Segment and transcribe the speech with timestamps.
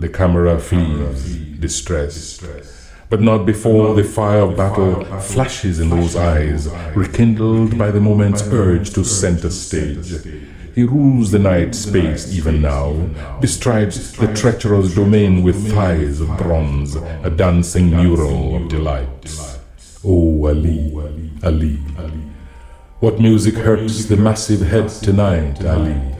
[0.00, 1.26] The camera flees,
[1.60, 2.42] distressed.
[3.10, 8.42] But not before the fire of battle flashes in those eyes, rekindled by the moment's
[8.44, 10.24] urge to center stage.
[10.74, 12.94] He rules the night space even now,
[13.42, 19.58] bestrides the treacherous domain with thighs of bronze, a dancing mural of delights.
[20.02, 20.94] Oh, Ali,
[21.44, 21.78] Ali.
[23.00, 26.19] What music hurts the massive head tonight, Ali?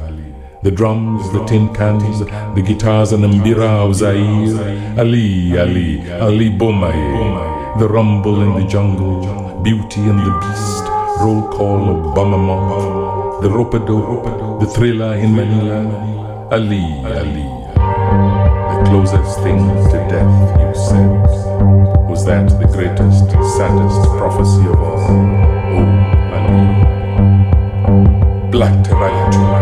[0.63, 4.99] The drums, the tin cans, the guitars and mbira of Zaire.
[4.99, 7.79] Ali, Ali, Ali Bomaye.
[7.79, 10.85] The rumble in the jungle, Beauty and the Beast,
[11.23, 15.81] roll call of Bamamont, the rope-a-dope, the Thrilla in Manila.
[16.53, 17.47] Ali, Ali.
[17.75, 21.11] The closest thing to death, you said.
[22.11, 25.09] Was that the greatest, saddest prophecy of all?
[25.73, 26.61] Oh, Ali.
[28.51, 29.61] Black tarantula,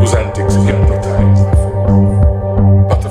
[0.00, 0.14] whose
[0.52, 1.40] antics hypnotize
[3.02, 3.10] the